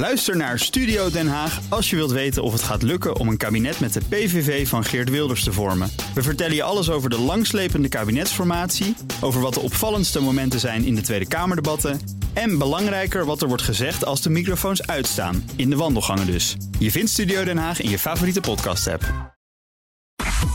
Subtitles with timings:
[0.00, 3.36] Luister naar Studio Den Haag als je wilt weten of het gaat lukken om een
[3.36, 5.90] kabinet met de PVV van Geert Wilders te vormen.
[6.14, 10.94] We vertellen je alles over de langslepende kabinetsformatie, over wat de opvallendste momenten zijn in
[10.94, 12.00] de Tweede Kamerdebatten
[12.32, 16.56] en belangrijker wat er wordt gezegd als de microfoons uitstaan, in de wandelgangen dus.
[16.78, 19.34] Je vindt Studio Den Haag in je favoriete podcast-app.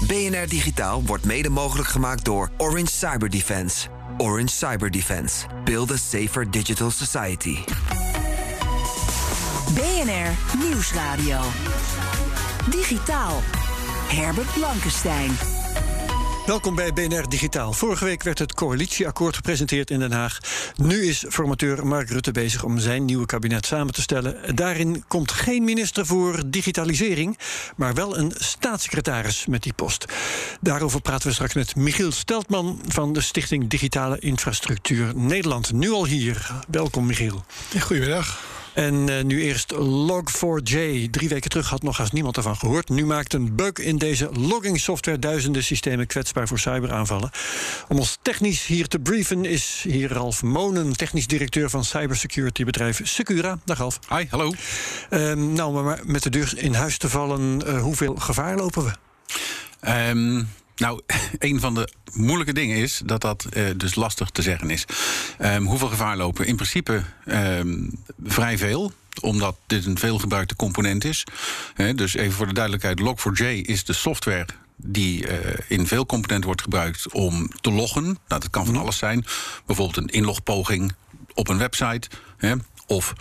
[0.07, 3.87] BNR Digitaal wordt mede mogelijk gemaakt door Orange Cyber Defense.
[4.17, 5.45] Orange Cyber Defense.
[5.63, 7.57] Build a safer digital society.
[9.73, 11.39] BNR Nieuwsradio.
[12.69, 13.41] Digitaal.
[14.07, 15.31] Herbert Blankenstein.
[16.45, 17.73] Welkom bij BNR Digitaal.
[17.73, 20.37] Vorige week werd het coalitieakkoord gepresenteerd in Den Haag.
[20.75, 24.55] Nu is formateur Mark Rutte bezig om zijn nieuwe kabinet samen te stellen.
[24.55, 27.37] Daarin komt geen minister voor digitalisering,
[27.75, 30.05] maar wel een staatssecretaris met die post.
[30.61, 35.71] Daarover praten we straks met Michiel Steltman van de Stichting Digitale Infrastructuur Nederland.
[35.71, 36.51] Nu al hier.
[36.67, 37.45] Welkom, Michiel.
[37.79, 38.55] Goedemiddag.
[38.75, 41.09] En uh, nu eerst Log4j.
[41.11, 42.89] Drie weken terug had nog haast niemand ervan gehoord.
[42.89, 47.29] Nu maakt een bug in deze logging software duizenden systemen kwetsbaar voor cyberaanvallen.
[47.87, 52.99] Om ons technisch hier te brieven is hier Ralf Monen, technisch directeur van cybersecurity bedrijf
[53.03, 53.59] Secura.
[53.65, 53.99] Dag Ralf.
[54.09, 54.53] Hi, hallo.
[55.09, 58.91] Uh, nou, maar met de deur in huis te vallen, uh, hoeveel gevaar lopen we?
[60.09, 61.01] Um nou,
[61.39, 64.85] een van de moeilijke dingen is dat dat uh, dus lastig te zeggen is.
[65.41, 66.47] Um, hoeveel gevaar lopen?
[66.47, 71.23] In principe um, vrij veel omdat dit een veelgebruikte component is.
[71.73, 75.37] He, dus even voor de duidelijkheid: Log4j is de software die uh,
[75.67, 78.03] in veel componenten wordt gebruikt om te loggen.
[78.03, 79.25] Nou, dat kan van alles zijn.
[79.65, 80.93] Bijvoorbeeld een inlogpoging
[81.33, 82.09] op een website.
[82.37, 82.55] He,
[82.87, 83.13] of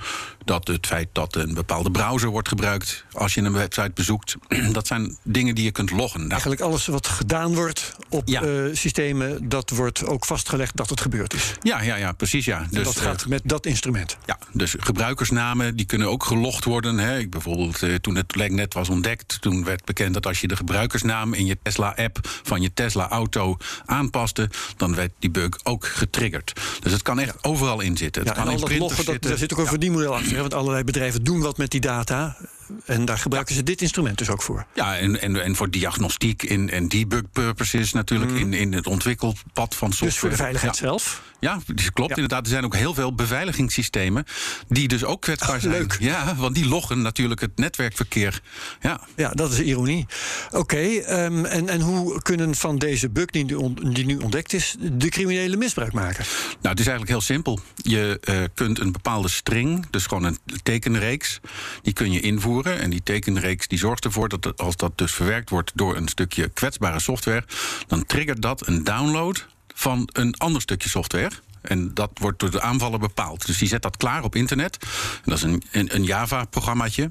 [0.44, 4.36] dat het feit dat een bepaalde browser wordt gebruikt als je een website bezoekt.
[4.72, 6.18] Dat zijn dingen die je kunt loggen.
[6.18, 8.42] Nou, Eigenlijk alles wat gedaan wordt op ja.
[8.42, 11.52] uh, systemen, dat wordt ook vastgelegd dat het gebeurd is.
[11.62, 12.44] Ja, ja, ja precies.
[12.44, 12.66] Ja.
[12.70, 14.16] Dus, dat gaat uh, met dat instrument.
[14.26, 16.98] Ja, dus gebruikersnamen die kunnen ook gelogd worden.
[16.98, 17.18] Hè.
[17.18, 20.56] Ik bijvoorbeeld uh, toen het net was ontdekt, toen werd bekend dat als je de
[20.56, 26.52] gebruikersnaam in je Tesla-app van je Tesla-auto aanpaste, dan werd die bug ook getriggerd.
[26.80, 28.22] Dus het kan echt overal in zitten.
[28.22, 30.38] Het ja, kan in al dat loggen, dat, ook een verdienmodel achter.
[30.40, 32.36] Want allerlei bedrijven doen wat met die data.
[32.84, 33.60] En daar gebruiken ja.
[33.60, 34.66] ze dit instrument dus ook voor.
[34.74, 38.36] Ja, en, en, en voor diagnostiek en, en debug purposes natuurlijk mm.
[38.36, 40.10] in, in het ontwikkelpad van software.
[40.10, 41.22] Dus voor de veiligheid zelf?
[41.44, 42.14] Ja, dat klopt ja.
[42.14, 42.44] inderdaad.
[42.44, 44.24] Er zijn ook heel veel beveiligingssystemen
[44.68, 45.72] die dus ook kwetsbaar zijn.
[45.72, 45.96] Leuk.
[46.00, 48.40] Ja, want die loggen natuurlijk het netwerkverkeer.
[48.80, 50.06] Ja, ja dat is ironie.
[50.46, 54.16] Oké, okay, um, en, en hoe kunnen van deze bug die nu, on, die nu
[54.16, 56.24] ontdekt is, de criminelen misbruik maken?
[56.44, 57.60] Nou, het is eigenlijk heel simpel.
[57.74, 61.40] Je uh, kunt een bepaalde string, dus gewoon een tekenreeks,
[61.82, 62.80] die kun je invoeren.
[62.80, 66.48] En die tekenreeks die zorgt ervoor dat als dat dus verwerkt wordt door een stukje
[66.48, 67.44] kwetsbare software,
[67.86, 71.30] dan triggert dat een download van een ander stukje software.
[71.60, 73.46] En dat wordt door de aanvaller bepaald.
[73.46, 74.78] Dus die zet dat klaar op internet.
[75.24, 77.10] Dat is een, een, een Java-programmaatje.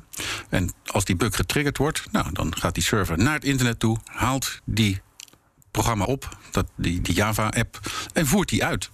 [0.49, 3.97] En als die bug getriggerd wordt, nou, dan gaat die server naar het internet toe,
[4.05, 5.01] haalt die
[5.71, 7.79] programma op, dat, die, die Java-app,
[8.13, 8.89] en voert die uit.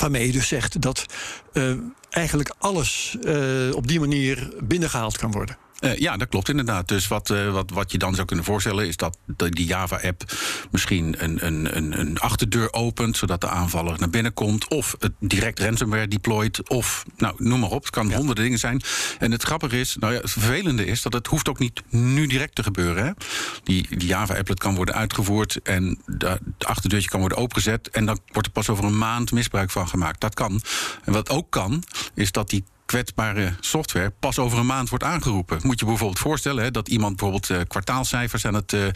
[0.00, 1.06] Waarmee je dus zegt dat
[1.52, 1.74] uh,
[2.10, 5.56] eigenlijk alles uh, op die manier binnengehaald kan worden.
[5.80, 6.88] Uh, ja, dat klopt inderdaad.
[6.88, 10.22] Dus wat, uh, wat, wat je dan zou kunnen voorstellen is dat de, die Java-app
[10.70, 15.12] misschien een, een, een, een achterdeur opent, zodat de aanvaller naar binnen komt, of het
[15.18, 17.82] direct ransomware deployt, of nou, noem maar op.
[17.82, 18.16] Het kan ja.
[18.16, 18.80] honderden dingen zijn.
[19.18, 22.26] En het grappige is, nou ja, het vervelende is dat het hoeft ook niet nu
[22.26, 23.04] direct te gebeuren.
[23.04, 23.12] Hè?
[23.62, 28.18] Die, die Java-applet kan worden uitgevoerd en de, de achterdeurtje kan worden opengezet en dan
[28.32, 30.20] wordt er pas over een maand misbruik van gemaakt.
[30.20, 30.62] Dat kan.
[31.04, 31.82] En wat ook kan,
[32.14, 35.60] is dat die kwetsbare software pas over een maand wordt aangeroepen.
[35.62, 38.92] Moet je bijvoorbeeld voorstellen hè, dat iemand bijvoorbeeld uh, kwartaalcijfers aan het uh, uh,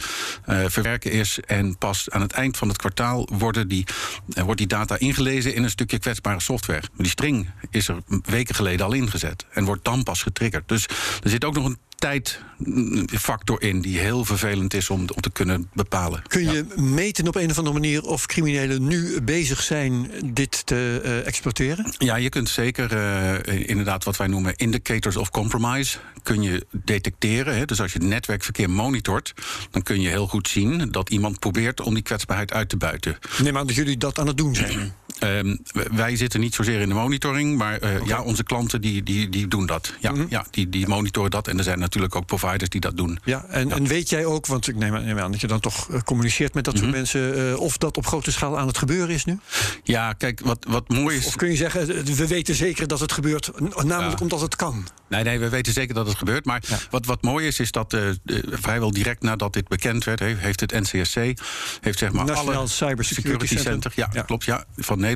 [0.67, 3.85] verwerken is en pas aan het eind van het kwartaal worden die,
[4.25, 6.83] wordt die data ingelezen in een stukje kwetsbare software.
[6.97, 10.67] Die string is er weken geleden al ingezet en wordt dan pas getriggerd.
[10.67, 10.87] Dus
[11.23, 15.69] er zit ook nog een tijdfactor in die heel vervelend is om, om te kunnen
[15.73, 16.21] bepalen.
[16.27, 16.81] Kun je ja.
[16.81, 21.93] meten op een of andere manier of criminelen nu bezig zijn dit te uh, exploiteren?
[21.97, 27.57] Ja, je kunt zeker uh, inderdaad wat wij noemen indicators of compromise kun je detecteren.
[27.57, 27.65] Hè.
[27.65, 29.33] Dus als je het netwerkverkeer monitort,
[29.71, 33.17] dan kun je heel goed zien dat iemand probeert om die kwetsbaarheid uit te buiten.
[33.41, 34.93] Neem aan dat jullie dat aan het doen zijn.
[35.23, 35.59] Um,
[35.91, 38.07] wij zitten niet zozeer in de monitoring, maar uh, okay.
[38.07, 39.93] ja, onze klanten die, die, die doen dat.
[39.99, 40.25] Ja, mm -hmm.
[40.29, 41.47] ja die, die monitoren dat.
[41.47, 43.19] En er zijn natuurlijk ook providers die dat doen.
[43.23, 43.75] Ja, en, ja.
[43.75, 46.53] en weet jij ook, want ik neem, neem aan dat je dan toch uh, communiceert
[46.53, 47.01] met dat soort mm -hmm.
[47.01, 49.39] mensen, uh, of dat op grote schaal aan het gebeuren is nu?
[49.83, 51.21] Ja, kijk, wat, wat mooi is.
[51.21, 53.51] Of, of kun je zeggen, we weten zeker dat het gebeurt,
[53.83, 54.23] namelijk ja.
[54.23, 54.87] omdat het kan?
[55.09, 56.45] Nee, nee, we weten zeker dat het gebeurt.
[56.45, 58.09] Maar wat, wat mooi is, is dat uh,
[58.51, 61.15] vrijwel direct nadat dit bekend werd, heeft het NCSC,
[61.81, 63.91] heeft zeg maar Nationaal alle Cybersecurity Center, Center.
[63.95, 64.21] ja, Ja.
[64.21, 65.11] klopt, ja, van Nederland,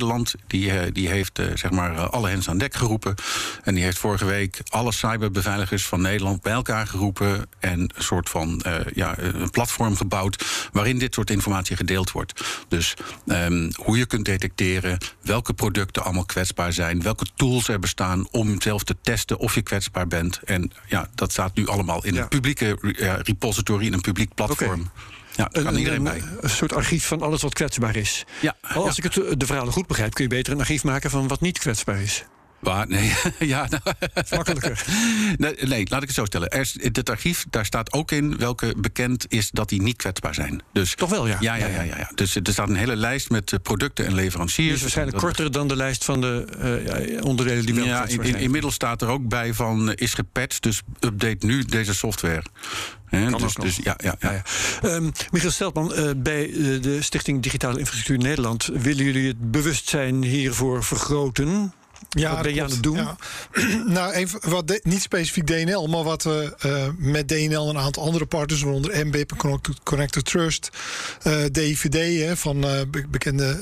[0.48, 3.16] die, eh, die heeft eh, zeg maar eh, alle hens aan dek geroepen.
[3.64, 8.30] En die heeft vorige week alle cyberbeveiligers van Nederland bij elkaar geroepen en een soort
[8.30, 8.64] van
[8.94, 12.44] ja, een platform gebouwd waarin dit soort informatie gedeeld wordt.
[12.68, 12.94] Dus
[13.28, 18.62] ehm, hoe je kunt detecteren welke producten allemaal kwetsbaar zijn, welke tools er bestaan om
[18.62, 20.40] zelf te testen of je kwetsbaar bent.
[20.46, 22.22] En ja, dat staat nu allemaal in Ja.
[22.22, 22.78] een publieke
[23.24, 24.92] repository, in een publiek platform.
[25.38, 26.22] Ja, kan Een, iedereen een, bij.
[26.42, 28.24] een soort archief van alles wat kwetsbaar is.
[28.42, 29.04] Ja, Als ja.
[29.04, 31.42] ik het, eh, de verhalen goed begrijp, kun je beter een archief maken van wat
[31.42, 32.24] niet kwetsbaar is.
[32.60, 32.88] Waar?
[32.88, 33.82] Nee, ja, nou,
[34.30, 34.84] Makkelijker.
[35.38, 36.50] nee, nee, laat ik het zo stellen.
[36.50, 40.34] Er is, dit archief, daar staat ook in welke bekend is dat die niet kwetsbaar
[40.34, 40.62] zijn.
[40.74, 41.38] Dus, Toch wel, ja.
[41.40, 42.12] Ja, ja, ja, ja, ja.
[42.16, 44.66] Dus er staat een hele lijst met eh, producten en leveranciers.
[44.68, 47.86] Die is waarschijnlijk Dat- korter dan de lijst van de eh, ja, onderdelen die wel
[47.86, 48.44] Ja, kwetsbaar in, zijn.
[48.44, 52.44] inmiddels staat er ook bij van eh, is gepatcht, dus update nu deze software.
[53.10, 54.32] Kan dus, dus ja, ja, ja.
[54.32, 54.44] Ja,
[54.82, 54.90] ja.
[54.90, 60.24] Ehm, Michiel Steltman, eh, bij eh, de Stichting Digitale Infrastructuur Nederland willen jullie het bewustzijn
[60.24, 61.74] hiervoor vergroten.
[62.10, 62.96] Ja, Wat ben je dat aan het doen?
[62.96, 63.16] Ja.
[63.98, 67.82] nou, even wat de- niet specifiek DNL, maar wat we eh, met DNL en een
[67.82, 70.70] aantal andere partners, waaronder MB, Connected, Connected Trust,
[71.22, 73.58] eh DIVD, hè, van eh, be- bekende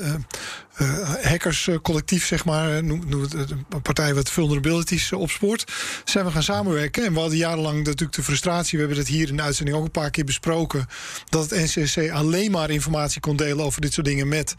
[1.22, 5.72] hackerscollectief, zeg maar, noem, eh, een partij wat vulnerabilities eh, opspoort,
[6.04, 7.04] zijn we gaan samenwerken.
[7.04, 9.84] En we hadden jarenlang natuurlijk de frustratie, we hebben het hier in de uitzending ook
[9.84, 10.86] een paar keer besproken,
[11.28, 14.54] dat het NCSC alleen maar informatie kon delen over dit soort dingen met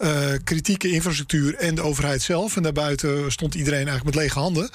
[0.00, 2.56] eh, kritieke infrastructuur en de overheid zelf.
[2.56, 4.70] En daarbuiten stond iedereen eigenlijk met lege handen.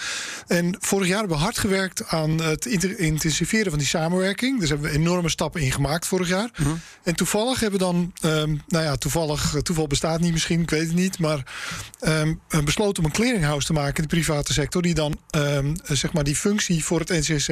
[0.48, 2.66] En vorig jaar hebben we hard gewerkt aan het
[2.98, 4.60] intensiveren van die samenwerking.
[4.60, 6.50] Dus hebben we enorme stappen in gemaakt vorig jaar.
[7.04, 10.70] En toevallig hebben we dan, ehm, nou ja, toevallig, eh, toeval bestaat niet misschien, ik
[10.70, 11.44] weet het niet, maar
[12.00, 15.76] ehm, eh, besloten om een clearinghouse te maken in de private sector, die dan ehm,
[15.86, 17.52] eh, zeg maar die functie voor het NCSC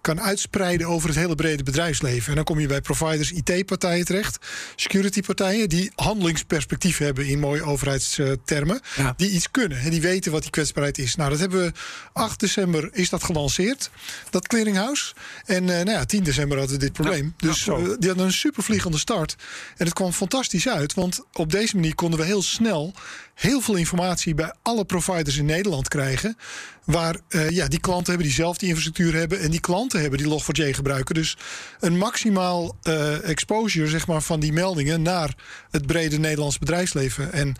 [0.00, 2.28] kan uitspreiden over het hele brede bedrijfsleven.
[2.28, 4.38] En dan kom je bij providers, IT-partijen terecht,
[4.76, 9.14] security-partijen, die handelingsperspectief hebben in mooie overheidstermen, Ja.
[9.16, 11.14] die iets kunnen en die weten wat die kwetsbaarheid is.
[11.14, 11.72] Nou, dat hebben we
[12.12, 13.90] 8 december is dat gelanceerd,
[14.30, 15.14] dat clearinghouse.
[15.44, 17.34] En eh, nou ja, 10 december hadden we dit probleem.
[17.36, 17.72] dus die
[18.08, 19.36] hadden een supervliegende start.
[19.76, 22.92] En het kwam fantastisch uit, want op deze manier konden we heel snel snel
[23.34, 26.36] heel veel informatie bij alle providers in Nederland krijgen.
[26.84, 29.40] Waar eh, ja, die klanten hebben die zelf die infrastructuur hebben.
[29.40, 31.14] En die klanten hebben die Log4j gebruiken.
[31.14, 31.36] Dus
[31.80, 35.34] een maximaal eh, exposure zeg maar, van die meldingen naar
[35.70, 37.32] het brede Nederlands bedrijfsleven.
[37.32, 37.54] En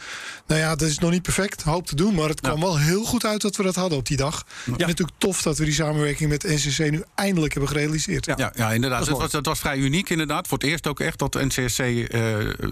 [0.46, 2.14] nou ja, dat is nog niet perfect, hoop te doen.
[2.14, 4.46] Maar het kwam wel heel goed uit dat we dat hadden op die dag.
[4.66, 8.26] En natuurlijk tof dat we die samenwerking met NCC nu eindelijk hebben gerealiseerd.
[8.26, 9.08] Ja, ja, inderdaad.
[9.08, 9.22] mooi.
[9.22, 10.48] was, het was vrij uniek, inderdaad.
[10.48, 12.04] Voor het eerst ook echt dat de NCSC eh,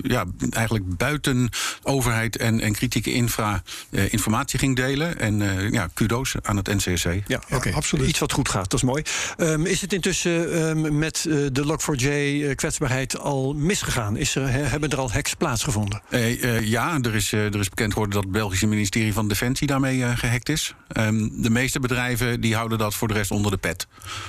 [0.02, 1.48] ja, eigenlijk buiten
[1.82, 5.18] overheid en, en kritieke infra eh, informatie ging delen.
[5.20, 7.04] En eh, ja, kudo's aan het NCSC.
[7.04, 7.72] Ja, Ja, oké.
[7.72, 8.08] absoluut.
[8.08, 9.02] Iets wat goed gaat, dat is mooi.
[9.36, 14.16] Ehm, is het intussen ehm, met eh, de Log4j-kwetsbaarheid al misgegaan?
[14.16, 16.02] Is er, he- hebben er al hacks plaatsgevonden?
[16.08, 19.66] Eh, eh, ja, er is, er is bekend geworden dat het Belgische ministerie van Defensie
[19.66, 20.74] daarmee eh, gehackt is.
[20.88, 23.86] Ehm, de meeste bedrijven die houden dat voor de rest onder de pet.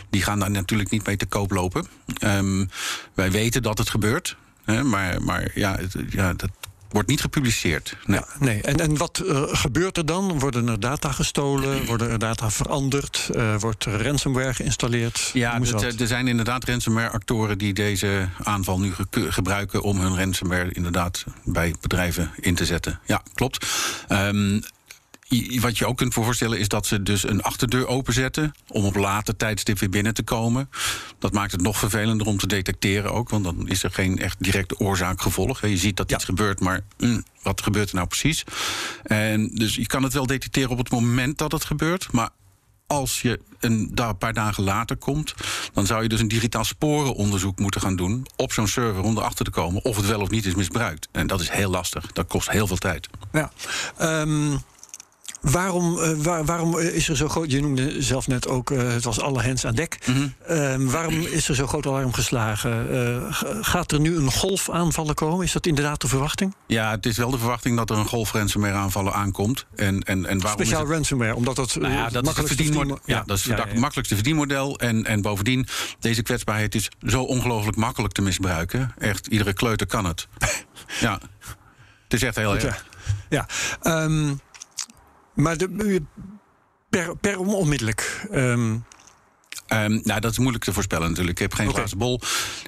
[0.10, 1.88] Die gaan daar natuurlijk niet mee te koop lopen.
[2.18, 2.66] Ehm,
[3.14, 4.36] wij weten dat het gebeurt.
[4.66, 6.50] Hè, maar maar ja, het, ja, dat
[6.94, 7.96] wordt niet gepubliceerd.
[8.06, 8.20] Nee.
[8.20, 8.62] Ja, nee.
[8.62, 10.40] En, en wat eh, gebeurt er dan?
[10.40, 11.86] Worden er data gestolen?
[11.94, 13.30] Worden er data veranderd?
[13.36, 15.30] Eh, wordt er ransomware geïnstalleerd?
[15.34, 20.72] Ja, eh, er zijn inderdaad ransomware-actoren die deze aanval nu ge- gebruiken om hun ransomware
[20.72, 23.00] inderdaad bij bedrijven in te zetten.
[23.06, 23.66] Ja, klopt.
[24.08, 24.60] Ehm,
[25.60, 29.36] wat je ook kunt voorstellen is dat ze dus een achterdeur openzetten om op later
[29.36, 30.70] tijdstip weer binnen te komen.
[31.20, 34.44] Dat maakt het nog vervelender om te detecteren ook, want dan is er geen echt
[34.44, 35.62] direct oorzaak-gevolg.
[35.62, 36.16] Je ziet dat Ja.
[36.16, 38.44] iets gebeurt, maar mm, wat gebeurt er nou precies?
[39.04, 42.30] En dus je kan het wel detecteren op het moment dat het gebeurt, maar
[42.88, 45.34] als je een paar dagen later komt,
[45.74, 49.46] dan zou je dus een digitaal sporenonderzoek moeten gaan doen op zo'n server om erachter
[49.46, 51.08] te komen of het wel of niet is misbruikt.
[51.12, 52.12] En dat is heel lastig.
[52.12, 53.08] Dat kost heel veel tijd.
[53.32, 53.52] Ja.
[53.98, 54.58] Ehm,
[55.52, 57.52] waarom, eh, waar- waarom is er zo groot...
[57.52, 59.98] Je noemde zelf net ook, eh, het was alle hens aan dek.
[60.06, 60.28] Mhm.
[60.48, 62.92] Ehm, waarom is er zo groot alarm geslagen?
[62.92, 63.28] Eh,
[63.62, 65.46] gaat er nu een golf aanvallen komen?
[65.46, 66.56] Is dat inderdaad de verwachting?
[66.68, 69.66] Ja, het is wel de verwachting dat er een golf ransomware aanvallen aankomt.
[69.76, 70.96] En, en, en waarom is Speciaal het...
[70.96, 73.00] ransomware, omdat dat, Nou ja, dat makkelijkste verdienmodel.
[73.06, 74.80] Ja, dat is het ja, makkelijkste verdienmodel.
[74.80, 75.68] En, en bovendien,
[76.00, 78.94] deze kwetsbaarheid is zo ongelooflijk makkelijk te misbruiken.
[78.98, 80.28] Echt, iedere kleuter kan het.
[81.00, 81.20] ja,
[82.04, 82.64] het is echt heel erg.
[82.64, 82.76] ja.
[83.30, 83.46] Ja,
[83.82, 84.34] ehm,
[85.34, 86.02] maar de,
[86.90, 88.28] per, per onmiddellijk.
[88.32, 88.76] ehm,
[89.68, 91.40] Ehm, nou, dat is moeilijk te voorspellen natuurlijk.
[91.40, 92.20] Ik heb geen glazen bol.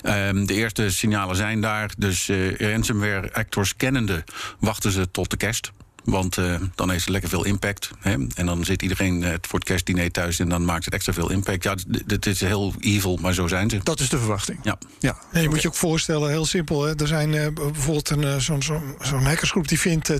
[0.01, 1.91] Ehm, de eerste signalen zijn daar.
[1.97, 4.23] Dus eh ransomware actors kennende
[4.59, 5.71] wachten ze tot de kerst.
[6.05, 7.89] Want uh, dan heeft het lekker veel impact.
[7.99, 8.11] Hè?
[8.35, 11.31] En dan zit iedereen uh, voor het kerstdiner thuis en dan maakt het extra veel
[11.31, 11.63] impact.
[11.63, 11.75] Ja,
[12.07, 13.79] het is heel evil, maar zo zijn ze.
[13.83, 14.59] Dat is de verwachting.
[14.63, 14.77] Ja.
[14.99, 15.17] ja.
[15.31, 16.83] En je moet je ook voorstellen, heel simpel.
[16.83, 16.95] Hè?
[16.95, 20.17] Er zijn uh, bijvoorbeeld een, zo'n zo, zo hackersgroep die vindt 10.000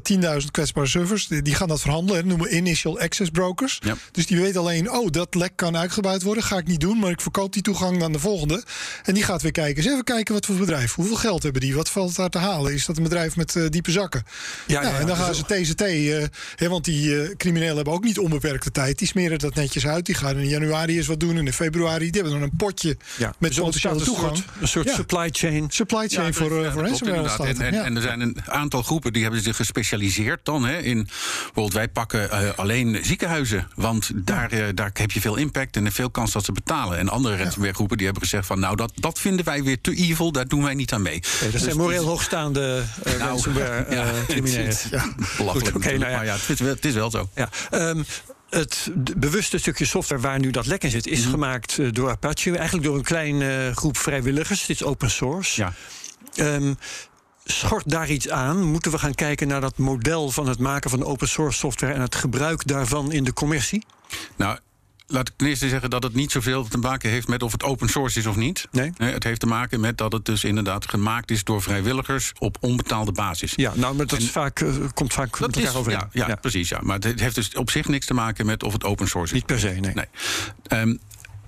[0.51, 1.27] kwetsbare servers.
[1.27, 2.15] Die, die, gaan dat verhandelen.
[2.21, 3.79] Dat noemen we initial access brokers.
[3.83, 3.95] Ja.
[4.11, 6.43] Dus die weten alleen, oh, dat lek kan uitgebuit worden.
[6.43, 8.63] Ga ik niet doen, maar ik verkoop die toegang aan de volgende.
[9.03, 9.83] En die gaat weer kijken.
[9.83, 10.93] Eens even kijken wat voor bedrijf.
[10.93, 11.75] Hoeveel geld hebben die?
[11.75, 12.73] Wat valt daar te halen?
[12.73, 14.23] Is dat een bedrijf met diepe zakken?
[14.67, 15.45] Ja, nou, ja, en dan gaan ze
[15.81, 16.23] Uh,
[16.55, 18.97] hè, want die uh, criminelen hebben ook niet onbeperkte tijd.
[18.97, 20.05] Die smeren dat netjes uit.
[20.05, 22.11] Die gaan in januari eens wat doen en in februari.
[22.11, 24.31] Die hebben dan een potje ja, met dus potentiële toegang.
[24.31, 24.93] Een soort, een soort Ja.
[24.95, 25.65] supply chain.
[25.69, 27.43] Supply chain voor, uh, voor ransomware.
[27.43, 27.83] En, en, Ja.
[27.83, 31.07] en er zijn een aantal groepen die hebben zich gespecialiseerd dan hè, in
[31.43, 35.91] bijvoorbeeld wij pakken eh, alleen ziekenhuizen, want daar, eh, daar heb je veel impact en
[35.91, 36.97] veel kans dat ze betalen.
[36.97, 39.95] En andere ransomware groepen die hebben gezegd van nou dat, dat vinden wij weer te
[39.95, 41.21] evil, daar doen wij niet aan mee.
[41.51, 44.75] Dat zijn moreel hoogstaande uh, Nou, ransomware ja, criminelen.
[44.91, 45.13] Ja.
[45.65, 46.17] Goed, oké, natuurlijk, nou ja.
[46.17, 47.29] Maar ja, het is, wel, het is wel zo.
[47.35, 48.03] Ja, ehm,
[48.49, 51.29] het bewuste stukje software waar nu dat lek in zit, is Mhm.
[51.29, 52.51] gemaakt eh, door Apache.
[52.57, 54.65] Eigenlijk door een kleine groep vrijwilligers.
[54.65, 55.61] Dit is open source.
[55.61, 55.73] Ja.
[56.35, 56.73] Ehm,
[57.43, 58.63] schort daar iets aan?
[58.63, 62.01] Moeten we gaan kijken naar dat model van het maken van open source software en
[62.01, 63.85] het gebruik daarvan in de commercie?
[64.35, 64.57] Nou,
[65.07, 67.63] laat ik ten eerste zeggen dat het niet zoveel te maken heeft met of het
[67.63, 68.67] open source is of niet.
[68.71, 68.91] Nee?
[68.97, 72.57] Eh, Het heeft te maken met dat het dus inderdaad gemaakt is door vrijwilligers op
[72.59, 73.53] onbetaalde basis.
[73.55, 76.03] Ja, nou, maar dat En- vaak, eh, komt vaak Dat is, overeen.
[76.11, 76.69] ja, ja, precies.
[76.69, 76.79] Ja.
[76.81, 79.39] Maar het heeft dus op zich niks te maken met of het open source is.
[79.39, 79.93] Niet per se, nee.
[79.93, 80.05] Nee.
[80.67, 80.95] Ehm,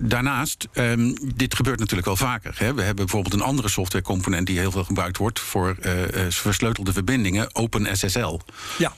[0.00, 2.54] Daarnaast, ehm, dit gebeurt natuurlijk wel vaker.
[2.58, 2.74] Hè.
[2.74, 5.92] We hebben bijvoorbeeld een andere softwarecomponent die heel veel gebruikt wordt voor eh,
[6.28, 8.40] versleutelde verbindingen, OpenSSL.
[8.78, 8.92] Ja.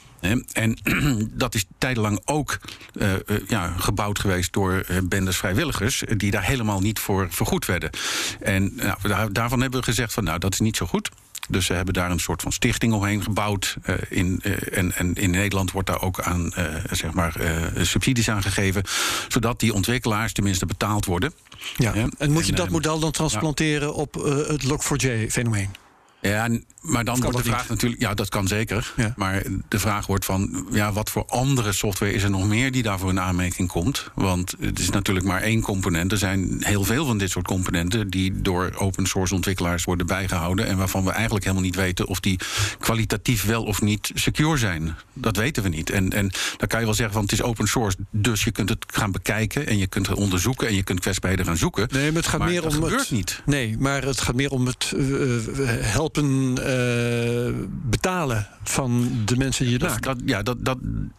[0.52, 0.78] En
[1.44, 2.58] dat is tijdenlang ook
[2.98, 7.66] eh, eh, ja, gebouwd geweest door eh, bendes vrijwilligers, die daar helemaal niet voor vergoed
[7.66, 7.90] werden.
[8.40, 11.10] En nou, daar- daarvan hebben we gezegd van nou, dat is niet zo goed.
[11.48, 13.76] Dus ze hebben daar een soort van stichting omheen gebouwd.
[14.08, 16.52] in, en, en in Nederland wordt daar ook aan
[16.90, 17.34] zeg maar,
[17.80, 18.82] subsidies aan gegeven.
[19.28, 21.32] Zodat die ontwikkelaars tenminste betaald worden.
[21.76, 21.94] Ja.
[21.94, 24.14] Ja, En moet je en, dat model dan transplanteren op
[24.48, 25.70] het Log4j-fenomeen?
[26.20, 26.48] Ja,
[26.80, 28.92] maar dan wordt de vraag natuurlijk, ja, dat kan zeker.
[28.96, 29.12] Ja.
[29.16, 32.82] Maar de vraag wordt van, ja, wat voor andere software is er nog meer die
[32.82, 34.10] daarvoor in aanmerking komt?
[34.14, 36.12] Want het is natuurlijk maar één component.
[36.12, 40.66] Er zijn heel veel van dit soort componenten die door open source ontwikkelaars worden bijgehouden.
[40.66, 42.38] En waarvan we eigenlijk helemaal niet weten of die
[42.78, 44.96] kwalitatief wel of niet secure zijn.
[45.12, 45.90] Dat weten we niet.
[45.90, 48.68] En, en dan kan je wel zeggen van het is open source, dus je kunt
[48.68, 51.88] het gaan bekijken en je kunt het onderzoeken en je kunt kwetsbaarheden gaan zoeken.
[51.92, 53.10] Nee, maar het gaat Maar meer om het.
[53.10, 53.42] niet.
[53.46, 55.34] Nee, maar het gaat meer om het eh,
[55.84, 57.52] eh, helpen eh,
[57.90, 60.16] betalen van de mensen die het Dat, maken.
[60.18, 60.78] dat, ja, dat, dat,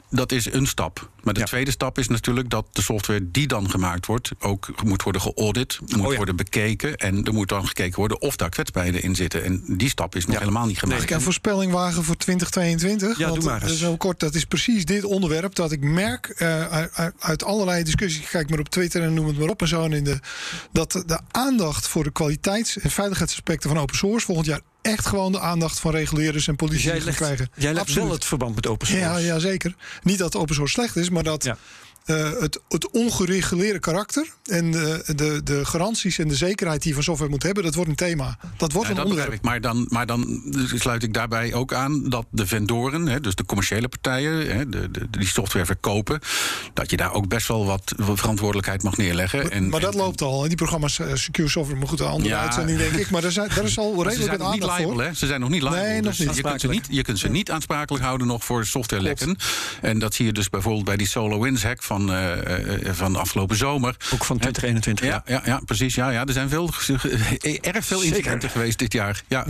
[0.10, 1.10] dat is een stap.
[1.24, 1.46] Maar de Ja.
[1.46, 4.32] tweede stap is natuurlijk dat de software die dan gemaakt wordt...
[4.40, 6.16] ook moet worden geaudit, moet Oh ja.
[6.18, 6.96] worden bekeken...
[6.98, 9.44] en er moet dan gekeken worden of daar kwetsbaarheden in zitten.
[9.44, 10.40] En die stap is nog Ja.
[10.40, 11.00] helemaal niet gemaakt.
[11.00, 13.18] Mag ik een voorspelling wagen voor 2022?
[13.18, 13.80] Ja, Want doe maar eens.
[13.80, 16.84] Zo kort, dat is precies dit onderwerp dat ik merk eh,
[17.20, 18.30] uit, allerlei discussies.
[18.30, 19.84] Kijk maar op Twitter en noem het maar op en zo.
[19.84, 20.20] En in de,
[20.72, 25.32] dat de aandacht voor de kwaliteits- en veiligheidsaspecten van open source volgend jaar echt gewoon
[25.32, 27.50] de aandacht van reguleerders en Dus politici legt, krijgen.
[27.56, 28.04] jij legt Absoluut.
[28.04, 29.04] wel het verband met open source.
[29.06, 29.76] Ja, ja, zeker.
[30.04, 31.58] Niet dat open source slecht is, maar dat Ja.
[32.06, 36.94] Eh, het, het ongereguleerde karakter en de, de, de garanties en de zekerheid die je
[36.96, 38.38] van software moet hebben, dat wordt een thema.
[38.58, 39.34] Dat wordt Ja, een dat onderwerp.
[39.34, 39.42] ik.
[39.42, 40.42] Maar dan, maar dan
[40.76, 44.92] sluit ik daarbij ook aan dat de vendoren, hè, dus de commerciële partijen, hè, de,
[44.92, 46.20] de, die software verkopen,
[46.74, 49.52] dat je daar ook best wel wat verantwoordelijkheid mag neerleggen.
[49.52, 50.42] En, maar dat en- loopt al.
[50.42, 52.42] Die programma's eh, Secure Software, maar goed, een andere Ja.
[52.42, 53.10] uitzending denk ik.
[53.10, 55.04] Maar daar, zijn, daar is al Maar redelijk wat aandacht liable, voor.
[55.04, 55.14] hè?
[55.14, 55.80] Ze zijn nog niet liable.
[55.82, 56.36] Nee, nog dus niet.
[56.36, 59.36] Je kunt, ze niet, je kunt ze niet aansprakelijk houden nog voor softwarelekken.
[59.82, 63.56] En dat zie je dus bijvoorbeeld bij die SolarWinds hack van, eh, eh, van afgelopen
[63.58, 63.96] zomer.
[64.14, 65.06] Ook van 2021.
[65.06, 65.96] Ja, ja, ja, precies.
[65.96, 66.70] Ja, ja, er zijn veel,
[67.62, 69.22] erg veel incidenten geweest dit jaar.
[69.28, 69.46] Ja.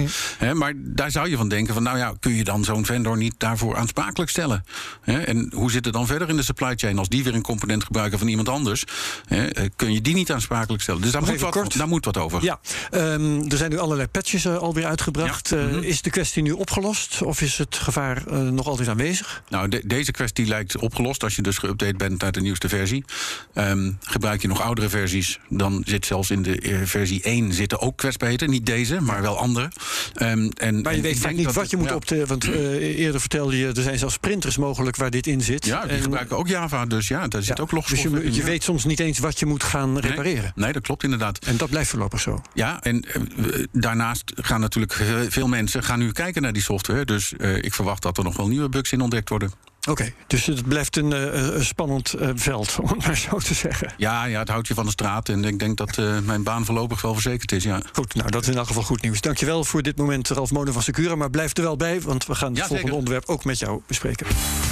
[0.54, 3.34] Maar daar zou je van denken: van, nou ja, kun je dan zo'n vendor niet
[3.38, 4.64] daarvoor aansprakelijk stellen?
[5.04, 6.98] En hoe zit het dan verder in de supply chain?
[6.98, 8.84] Als die weer een component gebruiken van iemand anders,
[9.28, 9.44] eh,
[9.76, 11.02] kun je die niet aansprakelijk stellen?
[11.02, 11.78] Dus daar, moet wat, kort.
[11.78, 12.44] daar moet wat over.
[12.44, 12.60] Ja,
[12.92, 15.50] ehm, er zijn nu allerlei patches eh, alweer uitgebracht.
[15.50, 15.58] Ja.
[15.58, 15.84] Eh, Mhm.
[15.84, 19.44] Is de kwestie nu opgelost of is het gevaar eh, nog altijd aanwezig?
[19.50, 23.06] Nou, de- deze kwestie lijkt opgelost als je dus geüpdate bent naar de nieuwste versie.
[23.54, 27.80] Ehm, gebruik je nog oudere versies, dan zit zelfs in de eh, versie 1 zitten
[27.80, 28.50] ook kwetsbaarheden.
[28.50, 29.72] Niet deze, maar wel andere.
[30.14, 31.96] Ehm, en, Maar je en weet vaak niet wat het- je moet ja.
[31.96, 32.26] op de.
[32.26, 35.66] Want eh, eerder vertelde je, er zijn zelfs printers mogelijk waar dit in zit.
[35.66, 38.08] Ja, die En- gebruiken ook Java, dus ja, daar zit ja, ook logs Dus je,
[38.10, 38.24] voor.
[38.24, 38.44] je Ja.
[38.44, 40.52] weet soms niet eens wat je moet gaan repareren.
[40.56, 41.46] Nee, dat klopt inderdaad.
[41.46, 42.42] En dat blijft voorlopig zo.
[42.54, 47.06] Ja, en eh, daarnaast gaan natuurlijk ve- veel mensen gaan nu kijken naar die software.
[47.06, 49.52] Dus ik verwacht dat er nog wel nieuwe bugs in ontdekt worden.
[49.90, 53.54] Oké, dus het blijft een, uh, een spannend uh, veld, om het maar zo te
[53.54, 53.94] zeggen.
[53.98, 55.30] Ja, ja, het houdt je van de straat.
[55.30, 57.64] En ik denk dat uh, mijn baan voorlopig wel verzekerd is.
[57.64, 57.82] Ja.
[57.94, 59.22] Goed, nou dat is in elk geval goed nieuws.
[59.22, 61.16] Dankjewel voor dit moment, Ralf Molen van Secura.
[61.16, 62.98] Maar blijf er wel bij, want we gaan het Ja, volgende zeker.
[62.98, 64.28] onderwerp ook met jou bespreken.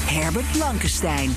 [0.06, 1.34] Herbert Blankenstein.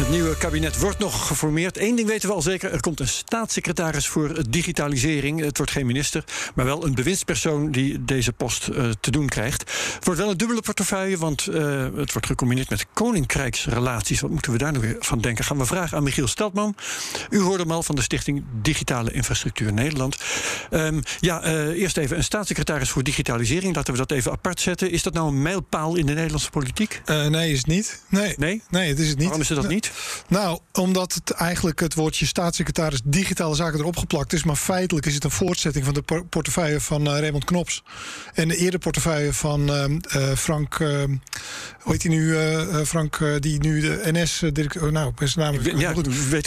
[0.00, 1.78] Het nieuwe kabinet wordt nog geformeerd.
[1.78, 5.40] Eén ding weten we al zeker: er komt een staatssecretaris voor digitalisering.
[5.40, 9.60] Het wordt geen minister, maar wel een bewindspersoon die deze post eh, te doen krijgt.
[9.94, 14.20] Het wordt wel een dubbele portefeuille, want eh, het wordt gecombineerd met koninkrijksrelaties.
[14.20, 15.44] Wat moeten we daar nu weer van denken?
[15.44, 16.74] Gaan we vragen aan Michiel Steltman.
[17.30, 20.16] U hoorde hem al van de Stichting Digitale Infrastructuur Nederland.
[20.70, 23.74] Ehm, ja, eh, eerst even een staatssecretaris voor digitalisering.
[23.74, 24.90] Laten we dat even apart zetten.
[24.90, 27.02] Is dat nou een mijlpaal in de Nederlandse politiek?
[27.06, 28.02] Nee, is het niet.
[28.08, 28.34] Nee.
[28.38, 28.62] Nee?
[28.70, 29.24] Nee, het is het niet.
[29.24, 29.89] Waarom is het dat Nee.
[29.90, 30.28] Niet?
[30.28, 34.44] Nou, omdat het eigenlijk het woordje staatssecretaris digitale zaken erop geplakt is.
[34.44, 37.82] Maar feitelijk is het een voortzetting van de por- portefeuille van eh, Raymond Knops.
[38.34, 40.80] En de eerder portefeuille van ehm, eh, Frank.
[40.80, 41.16] ehm,
[41.80, 42.36] hoe heet hij nu?
[42.36, 44.84] eh, Frank, die nu de NS-directeur.
[44.84, 45.54] oh, nou, zijn naam.
[45.54, 45.90] Ik weet- ja,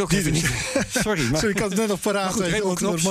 [0.02, 0.52] ook even dus- niet.
[1.04, 2.40] Sorry, maar Sorry, ik had het net nog paraat.
[2.40, 3.04] Maar goed, Knops.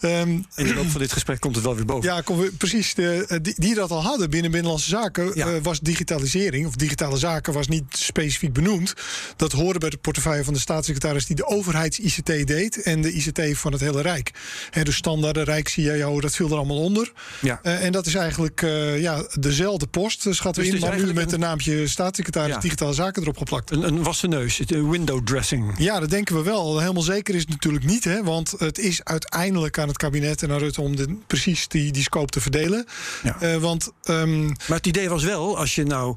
[0.00, 2.08] Ehm, in de loop van dit gesprek komt het wel weer boven.
[2.10, 2.94] Ja, kom, precies.
[2.94, 5.60] De, die, die dat al hadden binnen Binnenlandse Zaken Ja.
[5.60, 6.66] was digitalisering.
[6.66, 8.94] Of digitale zaken was niet specifiek benoemd.
[9.36, 12.82] Dat hoorde bij de portefeuille van de staatssecretaris die de overheids-ICT deed.
[12.82, 14.30] En de ICT van het hele Rijk.
[14.70, 17.12] Hè, de standaarden, Rijk-CIO, dat viel er allemaal onder.
[17.40, 17.60] Ja.
[17.62, 20.86] Eh, en dat is eigenlijk eh, ja, dezelfde post, eh, schatten we Dus in.
[20.86, 22.60] het is Maar nu met eigenlijk de naampje staatssecretaris Ja.
[22.60, 23.70] digitale zaken erop geplakt.
[23.70, 25.74] Een, een wassen neus, window dressing.
[25.78, 26.78] Ja, dat denken we wel.
[26.78, 28.04] Helemaal zeker is het natuurlijk niet.
[28.04, 31.92] Hè, want het is uiteindelijk aan het kabinet en aan Rutte om de, precies die,
[31.92, 32.86] die scope te verdelen.
[33.22, 33.58] Ja.
[33.58, 36.16] Want ehm, Maar het idee was wel, als je nou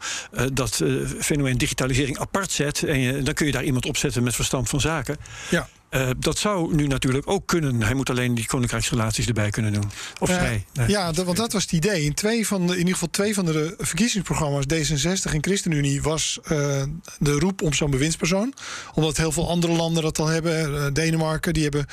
[0.53, 0.81] dat
[1.19, 2.83] fenomeen digitalisering apart zet...
[2.83, 5.17] En je, dan kun je daar iemand opzetten met verstand van zaken.
[5.49, 7.81] ja, Eh, dat zou nu natuurlijk ook kunnen.
[7.83, 9.91] Hij moet alleen die koninkrijksrelaties erbij kunnen doen.
[10.19, 10.65] Of Eh, zij.
[10.73, 10.87] Nee.
[10.89, 12.03] Ja, want dat was het idee.
[12.03, 16.39] In, twee van de, in ieder geval twee van de verkiezingsprogramma's, D66 en ChristenUnie, was
[16.43, 16.83] eh,
[17.19, 18.53] de roep om zo'n bewindspersoon.
[18.93, 20.93] Omdat heel veel andere landen dat al hebben.
[20.93, 21.85] Denemarken, die hebben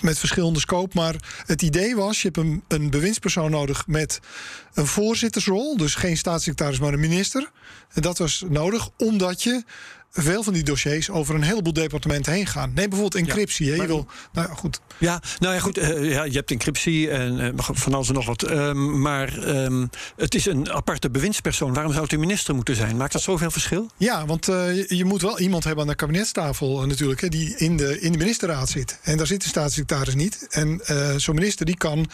[0.00, 0.96] met verschillende scope.
[0.98, 1.14] Maar
[1.46, 4.20] het idee was, je hebt een, een bewindspersoon nodig met
[4.74, 5.76] een voorzittersrol.
[5.76, 7.50] Dus geen staatssecretaris, maar een minister.
[7.92, 9.62] En dat was nodig, omdat je
[10.22, 12.72] veel van die dossiers over een heleboel departementen heen gaan.
[12.74, 13.70] Neem bijvoorbeeld encryptie.
[13.70, 13.74] hè.
[13.76, 14.80] Je wil, nou ja, goed.
[14.98, 15.78] Ja, nou ja, goed.
[15.78, 18.42] eh, ja, je hebt encryptie en eh, van alles en nog wat.
[18.42, 21.74] Ehm, maar ehm, het is een aparte bewindspersoon.
[21.74, 22.96] Waarom zou het een minister moeten zijn?
[22.96, 23.90] Maakt dat zoveel verschil?
[23.96, 27.76] Ja, want eh, je- moet wel iemand hebben aan de kabinetstafel natuurlijk, hè, die in
[27.76, 28.98] de, in de ministerraad zit.
[29.02, 30.46] En daar zit de staatssecretaris niet.
[30.50, 30.80] En
[31.16, 32.06] zo'n minister die kan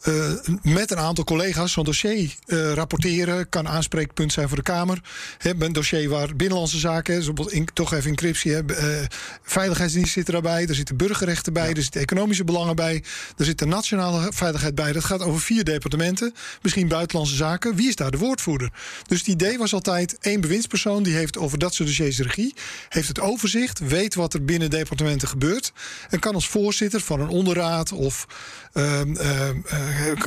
[0.00, 0.32] eh,
[0.62, 5.00] met een aantal collega's zo'n dossier eh, rapporteren, kan aanspreekpunt zijn voor de Kamer.
[5.38, 9.06] Een dossier waar binnenlandse zaken, bijvoorbeeld in- toch even encryptie, hè, eh,
[9.42, 13.04] veiligheidsdienst zit er daarbij, er zitten burgerrechten bij, er zitten economische belangen bij,
[13.36, 14.92] er zit de nationale veiligheid bij.
[14.92, 17.74] Dat gaat over vier departementen, misschien buitenlandse zaken.
[17.74, 18.72] Wie is daar de woordvoerder?
[19.06, 22.54] Dus het idee was altijd één bewindspersoon die heeft over dat soort dossiers regie,
[22.88, 25.72] heeft het overzicht, weet wat er binnen departementen gebeurt
[26.10, 28.26] en kan als voorzitter van een onderraad of
[28.72, 29.85] ehm, ehm, eh,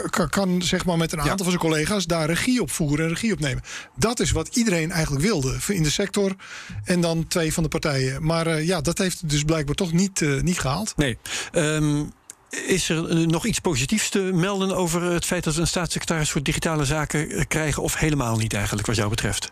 [0.09, 3.11] kan, kan zeg maar met een aantal van zijn collega's daar regie op voeren en
[3.11, 3.63] regie op nemen.
[3.95, 6.35] Dat is wat iedereen eigenlijk wilde in de sector
[6.83, 8.25] en dan twee van de partijen.
[8.25, 10.93] Maar eh, ja, dat heeft dus blijkbaar toch niet, eh, niet gehaald.
[10.97, 11.17] Nee.
[11.51, 12.03] Ehm,
[12.49, 16.31] is er eh, nog iets positiefs te melden over het feit dat we een staatssecretaris
[16.31, 17.83] voor digitale zaken eh, krijgen?
[17.83, 19.51] Of helemaal niet eigenlijk, wat jou betreft?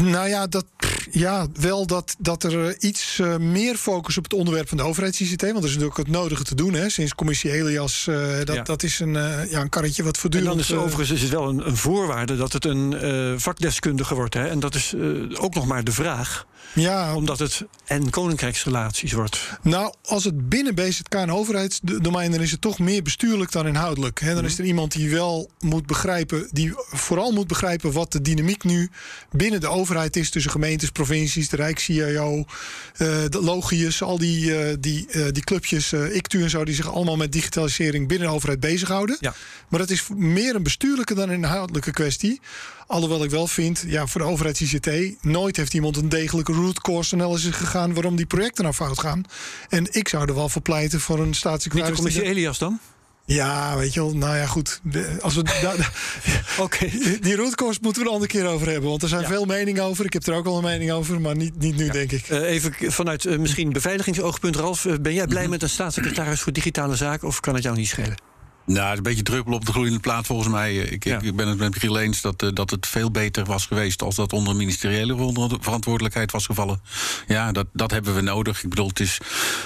[0.00, 0.64] Nou ja, dat,
[1.10, 4.82] ja wel dat, dat er eh, iets eh, meer focus op het onderwerp van de
[4.82, 5.42] overheids-ICT.
[5.42, 6.74] Want er is natuurlijk het nodige te doen.
[6.74, 6.88] Hè.
[6.88, 8.62] Sinds commissie Elias, eh, dat, Ja.
[8.62, 9.12] dat is een,
[9.50, 10.50] ja, een karretje wat En voortdurend...
[10.50, 14.34] dan is het overigens is het wel een, een voorwaarde dat het een vakdeskundige wordt.
[14.34, 14.48] Hè?
[14.48, 14.94] En dat is
[15.34, 16.46] ook nog maar de vraag.
[16.74, 19.58] Ja, Omdat het en koninkrijksrelaties wordt.
[19.62, 24.20] Nou, als het binnen BZK en overheidsdomein, dan is het toch meer bestuurlijk dan inhoudelijk.
[24.20, 28.20] Hè, dan is er iemand die wel moet begrijpen, die vooral moet begrijpen wat de
[28.20, 28.90] dynamiek nu
[29.30, 32.44] binnen de overheid is tussen gemeentes, provincies, de Rijks-CIO, eh,
[33.28, 37.16] de Logius, al die, eh, die, eh, die clubjes, ICTU en zo, die zich allemaal
[37.16, 39.16] met digitalisering binnen de overheid bezighouden.
[39.20, 39.34] Ja.
[39.68, 42.40] Maar dat is meer een bestuurlijke dan een inhoudelijke kwestie.
[42.92, 44.90] Alhoewel ik wel vind, ja, voor de overheids-ICT...
[45.24, 47.94] nooit heeft iemand een degelijke root cause analysis gegaan...
[47.94, 49.22] waarom die projecten nou fout gaan.
[49.68, 51.94] En ik zou er wel voor pleiten voor een Niet de staatssecretaris...
[51.94, 52.78] die commissie dat- Elias dan?
[53.24, 54.80] Ja, weet je wel, nou ja, goed.
[54.82, 55.42] De- als we
[56.64, 56.88] Oké.
[57.20, 58.90] die root cause moeten we er een andere keer over hebben.
[58.90, 59.28] Want er zijn Ja.
[59.28, 60.04] veel meningen over.
[60.04, 62.28] Ik heb er ook wel een mening over, maar niet, niet nu, denk ik.
[62.28, 64.84] Eh, even vanuit eh, misschien beveiligingsoogpunt, Ralf.
[64.84, 67.88] eh, ben jij blij met een staatssecretaris voor digitale zaken of kan het jou niet
[67.88, 68.16] schelen?
[68.66, 70.76] Nou, het is een beetje druppel op de gloeiende plaat volgens mij.
[70.76, 71.20] Ik, ik, Ja.
[71.20, 74.02] ik ben het met Michiel eens dat, eh, dat het veel beter was geweest...
[74.02, 76.80] als dat onder ministeriële ver- verantwoordelijkheid was gevallen.
[77.26, 78.62] Ja, dat, dat hebben we nodig.
[78.62, 79.18] Ik bedoel, het is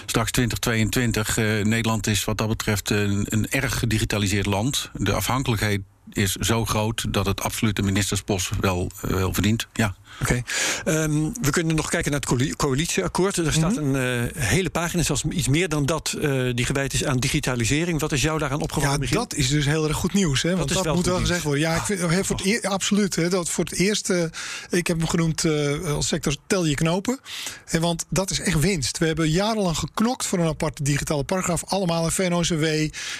[0.06, 1.38] straks 2022.
[1.38, 4.90] eh, Nederland is wat dat betreft een, een erg gedigitaliseerd land.
[4.92, 5.80] De afhankelijkheid
[6.12, 9.66] is zo groot dat het absoluut de ministerspost wel, eh, wel verdient.
[9.72, 9.94] Ja.
[10.20, 10.42] Oké.
[10.84, 13.36] Ehm, we kunnen nog kijken naar het coali- coalitieakkoord.
[13.36, 13.94] Er staat Mhm.
[13.94, 18.00] een eh, hele pagina, zelfs iets meer dan dat, eh, die gewijd is aan digitalisering.
[18.00, 18.92] Wat is jou daaraan opgevallen?
[18.94, 19.18] Ja, Michiel?
[19.18, 20.42] dat is dus heel erg goed nieuws.
[20.42, 20.56] Hè?
[20.56, 21.60] Want dat wel moet wel gezegd worden.
[21.60, 23.14] Ja, ik vind, hè, voor het eer- absoluut.
[23.14, 24.22] Hè, dat voor het eerst, eh,
[24.70, 25.44] ik heb hem genoemd
[25.86, 27.20] als sector tel je knopen.
[27.66, 28.98] En want dat is echt winst.
[28.98, 31.64] We hebben jarenlang geknokt voor een aparte digitale paragraaf.
[31.64, 32.64] Allemaal in VNO-NCW.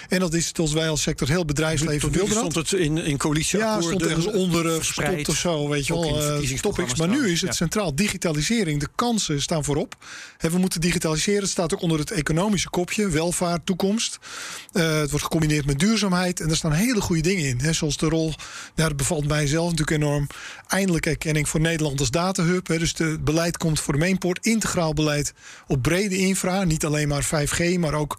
[0.08, 3.16] En dat is zoals wij als sector heel bedrijfsleven wilden stond het in, in Ja,
[3.16, 3.82] coalitieakkoorden.
[3.88, 5.28] stond ergens onder verspreid.
[5.28, 6.40] of zo, weet je wel.
[6.96, 7.56] Maar nu is het ja.
[7.56, 8.80] centraal digitalisering.
[8.80, 9.96] De kansen staan voorop.
[10.38, 11.40] En we moeten digitaliseren.
[11.40, 13.08] Het staat ook onder het economische kopje.
[13.08, 14.18] Welvaart, toekomst.
[14.72, 16.40] Eh, het wordt gecombineerd met duurzaamheid.
[16.40, 17.58] En daar staan hele goede dingen in.
[17.58, 18.34] Hè, zoals de rol,
[18.74, 20.26] dat bevalt mij zelf natuurlijk enorm.
[20.66, 22.66] Eindelijk erkenning voor Nederland als datahub.
[22.66, 24.46] Hè, dus het beleid komt voor de mainport.
[24.46, 25.32] Integraal beleid
[25.66, 26.64] op brede infra.
[26.64, 28.18] Niet alleen maar 5G, maar ook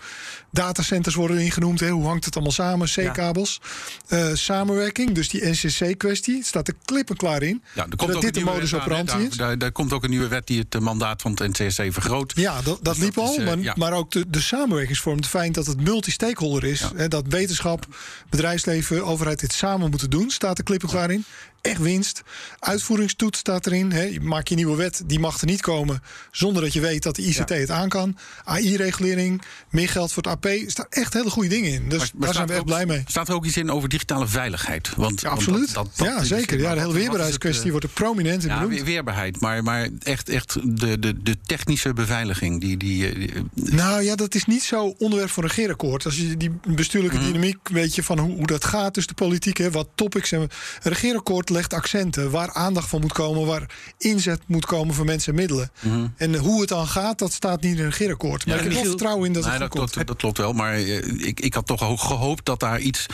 [0.51, 1.79] datacenters worden ingenoemd.
[1.79, 1.89] Hè.
[1.89, 2.87] Hoe hangt het allemaal samen?
[2.87, 3.61] C-kabels.
[4.07, 6.43] Eh, samenwerking, dus die NCC-kwestie.
[6.43, 7.63] staat er klip en klaar in.
[7.73, 9.37] Ja, er komt ook dit een modus operandi Daar- is.
[9.37, 12.31] Daar, daar komt ook een nieuwe wet die het eh, mandaat van het NCSC vergroot.
[12.35, 13.37] Ja, dat, dat Dus liep al.
[13.37, 13.73] eh, maar, ja.
[13.77, 15.15] maar ook de, de samenwerkingsvorm.
[15.17, 16.79] Het feit dat het multi-stakeholder is.
[16.79, 16.91] Ja.
[16.95, 17.85] Hè, dat wetenschap,
[18.29, 20.29] bedrijfsleven, overheid dit samen moeten doen.
[20.29, 21.25] Staat klip en klaar in.
[21.61, 22.21] Echt winst.
[22.59, 23.91] Uitvoeringstoets staat erin.
[23.91, 24.01] Hè.
[24.03, 26.01] Je Maak je nieuwe wet, die mag er niet komen.
[26.31, 28.17] Zonder dat je weet dat de ICT het aan kan.
[28.43, 30.45] AI-regulering, meer geld voor het AP.
[30.45, 31.89] Er staan echt hele goede dingen in.
[31.89, 33.03] Dus Maar- maar daar zijn we echt ook- blij mee.
[33.07, 34.95] Staat er ook iets in over digitale veiligheid?
[34.95, 35.73] Want, Ja, want absoluut.
[35.73, 36.59] dat- dat- dat ja, zeker.
[36.59, 38.83] Ja, de hele weerbaarheidskwestie eh, wordt er prominent in Ja, benoemd.
[38.83, 42.61] weerbaarheid, maar, maar echt, echt de, de, de technische beveiliging.
[42.61, 46.05] Die, die, eh, die- Nou ja, dat is niet zo onderwerp voor een regeerakkoord.
[46.05, 49.57] Als je die bestuurlijke dynamiek weet je van hoe, hoe dat gaat tussen de politiek,
[49.57, 50.49] hè, wat topics en een
[50.81, 55.39] regeerakkoord legt accenten waar aandacht van moet komen, waar inzet moet komen voor mensen en
[55.39, 55.71] middelen.
[56.17, 58.45] En hoe het dan gaat, dat staat niet in een regeerakkoord.
[58.45, 59.91] Maar Ja, ik heb wel Michiel- vertrouwen in dat Nee, het dat, komt.
[59.91, 63.05] klopt, dat klopt wel, maar eh, ik, ik had toch ook gehoopt dat daar iets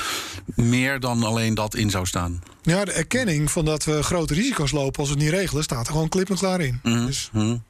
[0.56, 2.44] meer dan alleen dat in zou staan.
[2.62, 5.86] Ja, de erkenning van dat we grote risico's lopen als we het niet regelen, staat
[5.88, 6.80] er gewoon klip en klaar in.
[6.84, 7.30] Dus,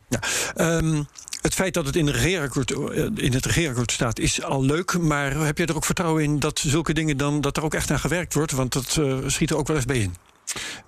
[0.09, 0.19] Ja.
[0.55, 1.03] Ehm,
[1.41, 4.97] het feit dat het in, de regeerakkoord, eh, in het regeerakkoord staat is al leuk.
[4.99, 7.91] Maar heb je er ook vertrouwen in dat zulke dingen dan dat er ook echt
[7.91, 8.51] aan gewerkt wordt?
[8.51, 10.15] Want dat eh, schiet er ook wel eens bij in.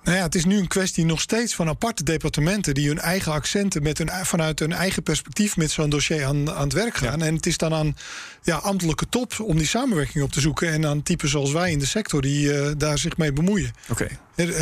[0.04, 3.32] Nou ja, het is nu een kwestie nog steeds van aparte departementen die hun eigen
[3.32, 7.22] accenten met hun, vanuit hun eigen perspectief met zo'n dossier aan, aan het werk gaan.
[7.22, 7.96] En het is dan aan
[8.42, 10.72] ja, ambtelijke top om die samenwerking op te zoeken.
[10.72, 13.72] En aan typen zoals wij in de sector die eh, daar zich mee bemoeien.
[13.90, 14.08] Oké.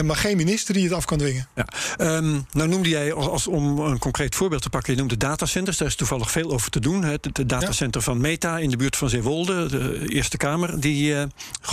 [0.04, 1.48] Maar geen minister die het af kan dwingen.
[1.54, 1.66] Ja.
[1.96, 5.76] Ehm, nou noemde jij, als, als- om een concreet voorbeeld te pakken, je noemde datacenters.
[5.76, 7.02] Daar is toevallig veel over te doen.
[7.04, 11.22] het datacenter van Meta in de buurt van Zeewolde, de Eerste Kamer, die eh,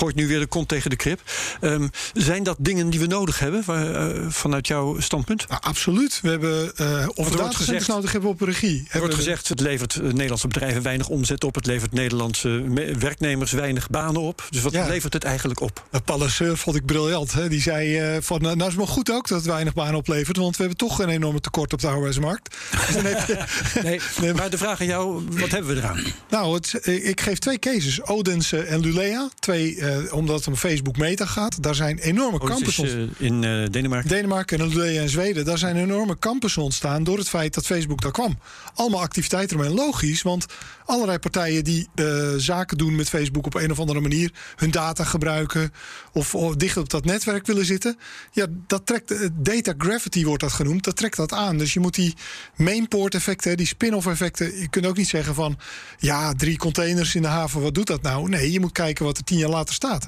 [0.02, 1.22] gooit nu weer de kont tegen de krip.
[1.62, 5.48] Ehm, zijn dat dingen die we nodig hebben waar, eh, vanuit jouw standpunt?
[5.48, 6.20] Nou, absoluut.
[6.22, 8.88] We hebben, eh of wordt datacenters gezegd- nodig hebben op regie.
[8.90, 11.56] Er wordt gezegd, het levert eh, Nederlandse bedrijven weinig omzet op.
[11.56, 14.48] Het levert Nederlandse me- werknemers weinig banen op.
[14.50, 14.88] Dus wat Ja.
[14.88, 15.84] levert het eigenlijk op?
[15.92, 17.34] Uh, Palliser vond ik briljant.
[17.34, 17.50] Hè?
[17.50, 20.38] Die zei eh, van, nou is het maar goed ook dat het weinig banen oplevert.
[20.38, 22.56] Want we hebben toch een enorme tekort op de arbeidsmarkt.
[22.94, 26.04] Dus Nee, maar de vraag aan jou, wat hebben we eraan?
[26.30, 28.04] nou, het, ik geef twee cases.
[28.04, 29.30] Odense en Lulea.
[29.40, 31.64] Twee, eh, omdat het om Facebook Meta gaat.
[31.64, 34.10] Daar zijn enorme Oh, campussen eh, in eh, Denemarken.
[34.10, 38.12] Denemarken en en Zweden, daar zijn enorme campussen ontstaan door het feit dat Facebook daar
[38.12, 38.40] kwam.
[38.74, 39.74] Allemaal activiteiten ermee.
[39.74, 40.46] Logisch, want
[40.92, 45.04] allerlei partijen die eh, zaken doen met Facebook op een of andere manier, hun data
[45.04, 45.72] gebruiken
[46.14, 47.98] of, of dicht op dat netwerk willen zitten,
[48.32, 51.58] ja, dat trekt, eh, data gravity wordt dat genoemd, dat trekt dat aan.
[51.58, 52.16] Dus je moet die
[52.56, 55.58] mainport effecten, die spin-off effecten, je kunt ook niet zeggen van,
[55.98, 58.30] ja, drie containers in de haven, wat doet dat nou?
[58.30, 60.08] Nee, je moet kijken wat er tien jaar later staat.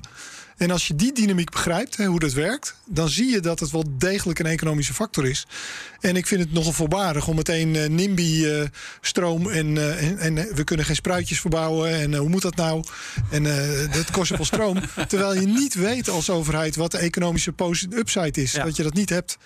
[0.58, 3.72] En als je die dynamiek begrijpt, hè, hoe dat werkt, dan zie je dat het
[3.72, 5.46] wel degelijk een economische factor is.
[6.00, 10.54] En ik vind het nogal voorbarig om meteen eh, NIMBY-stroom en, eh, en, en eh,
[10.56, 12.84] we kunnen geen spruitjes verbouwen en eh, hoe moet dat nou?
[13.30, 14.78] En eh, dat kost zoveel stroom.
[15.08, 17.54] Terwijl je niet weet als overheid wat de economische
[17.90, 18.52] upside is.
[18.52, 18.64] Ja.
[18.64, 19.38] Dat je dat niet hebt.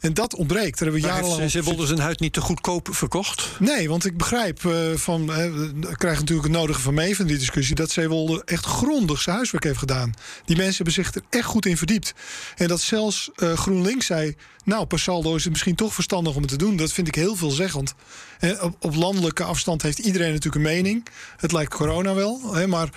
[0.00, 0.78] En dat ontbreekt.
[0.78, 1.40] Daar hebben Maar jarenlang.
[1.40, 3.48] heeft Zeewolde zijn huid niet te goedkoop verkocht?
[3.58, 5.32] Nee, want ik begrijp eh, van.
[5.32, 5.44] eh,
[5.90, 7.74] ik krijg natuurlijk het nodige van mee van die discussie.
[7.74, 10.14] dat Zeewolde echt grondig zijn huiswerk heeft gedaan.
[10.44, 12.14] Die mensen hebben zich er echt goed in verdiept.
[12.56, 14.36] En dat zelfs eh, GroenLinks zei.
[14.64, 16.76] Nou, per saldo is het misschien toch verstandig om het te doen.
[16.76, 17.94] Dat vind ik heel veelzeggend.
[18.38, 21.06] En op, op landelijke afstand heeft iedereen natuurlijk een mening.
[21.36, 22.54] Het lijkt corona wel.
[22.54, 22.88] Hè, maar,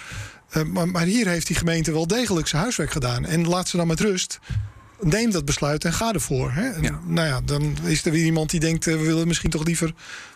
[0.50, 3.26] eh, maar, maar hier heeft die gemeente wel degelijk zijn huiswerk gedaan.
[3.26, 4.39] En laat ze dan met rust.
[5.02, 6.52] Neem dat besluit en ga ervoor.
[6.52, 6.67] Hè.
[6.67, 7.00] Ja.
[7.06, 8.88] Nou ja, dan is er weer iemand die denkt...
[8.88, 9.93] eh, we willen misschien toch liever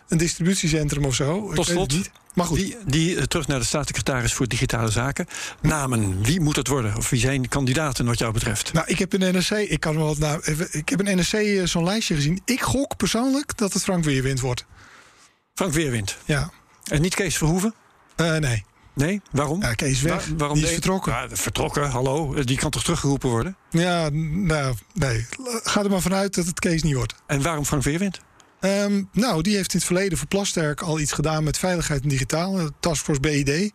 [0.08, 1.54] een distributiecentrum of zo.
[1.54, 2.12] Tot slot, niet.
[2.34, 5.28] Maar goed, Die, die eh, terug naar de staatssecretaris voor Digitale Zaken.
[5.62, 6.96] Namen, wie moet het worden?
[6.98, 8.74] Of wie zijn kandidaten wat jou betreft?
[8.74, 11.64] nou, ik heb een NRC, ik kan wel, nou, even- ik heb een NRC eh,
[11.66, 12.42] zo'n lijstje gezien.
[12.46, 14.66] Ik gok persoonlijk dat het Frank Weerwind wordt.
[15.54, 16.18] Frank Weerwind.
[16.26, 16.52] Ja,
[16.84, 17.74] En niet Kees Verhoeven?
[18.16, 18.64] Eh, nee.
[18.96, 19.62] Nee, waarom?
[19.62, 20.14] Ja, Kees weg.
[20.28, 21.12] Waar- waarom die is deed- vertrokken.
[21.14, 22.44] Ja, vertrokken, hallo.
[22.44, 23.56] Die kan toch teruggeroepen worden?
[23.70, 25.26] Ja, nou, nee.
[25.64, 27.14] Ga er maar vanuit dat het Kees niet wordt.
[27.28, 28.20] En waarom Frank Weerwind?
[28.64, 32.10] Ehm, nou, die heeft in het verleden voor Plasterk al iets gedaan met veiligheid en
[32.10, 32.70] digitaal.
[32.80, 33.72] Taskforce BID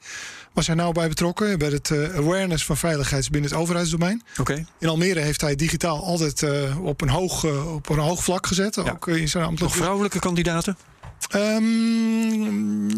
[0.52, 1.58] was hij nou bij betrokken.
[1.58, 4.22] Bij het eh, awareness van veiligheid binnen het overheidsdomein.
[4.38, 4.66] Oké.
[4.78, 8.46] In Almere heeft hij digitaal altijd eh, op, een hoog, eh, op een hoog vlak
[8.46, 8.78] gezet.
[8.78, 9.78] Ook in zijn Nog ambtelijke...
[9.78, 10.76] vrouwelijke kandidaten?
[11.28, 12.88] Ehm,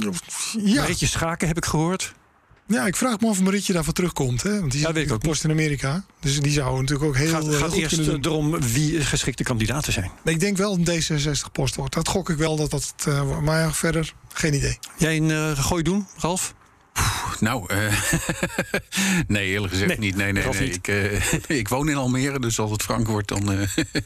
[0.67, 0.81] ja.
[0.81, 2.15] Marietje Schaken heb ik gehoord.
[2.71, 4.43] Ja, ik vraag me af of Marietje daarvoor terugkomt.
[4.43, 4.59] Hè?
[4.61, 6.05] Want die Ja, zit weet ik ook post in Amerika.
[6.21, 8.33] Dus die zou natuurlijk ook heel gaat eh, gaat goed eerst kunnen doen.
[8.33, 10.11] erom wie geschikte kandidaten zijn.
[10.25, 11.95] Ik denk wel een D66-post wordt.
[11.95, 12.95] Dat gok ik wel dat dat...
[13.07, 13.43] eh, wordt.
[13.43, 14.79] maar ja, verder geen idee.
[14.99, 16.55] Jij een eh, gooi doen, Ralf?
[17.41, 17.79] Nou, eh,
[19.27, 20.17] nee, eerlijk gezegd Nee, niet.
[20.17, 20.61] Nee, nee, nee.
[20.61, 20.75] niet.
[20.75, 23.59] Ik, eh, ik woon in Almere, dus als het Frank wordt, dan eh,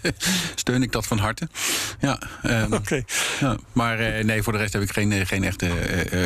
[0.55, 1.49] steun ik dat van harte.
[2.01, 3.03] Ja, ehm, Oké.
[3.41, 5.71] ja, maar nee, voor de rest heb ik geen, geen echte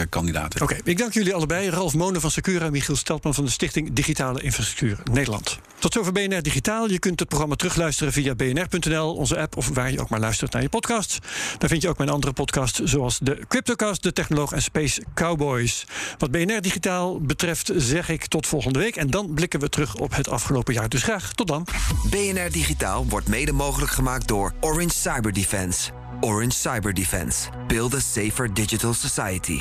[0.09, 0.63] kandidaten.
[0.63, 1.71] Oké, ik dank jullie allebei.
[1.71, 5.59] Ralf Monen van Secura en Michiel Steltman van de Stichting Digitale Infrastructuur Nederland.
[5.79, 6.91] Tot zover BNR Digitaal.
[6.91, 10.53] Je kunt het programma terugluisteren via bnr.nl, onze app of waar je ook maar luistert
[10.53, 11.19] naar je podcasts.
[11.59, 15.87] Daar vind je ook mijn andere podcasts zoals de Cryptocast, de Technoloog en Space Cowboys.
[16.19, 20.15] Wat BNR Digitaal betreft zeg ik tot volgende week en dan blikken we terug op
[20.15, 20.89] het afgelopen jaar.
[20.89, 21.67] Dus graag tot dan.
[22.11, 25.91] BNR Digitaal wordt mede mogelijk gemaakt door Orange Cyber Defense.
[26.21, 27.49] Orange Cyber Defense.
[27.67, 29.61] Build a safer digital society.